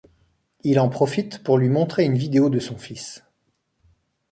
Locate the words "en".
0.79-0.89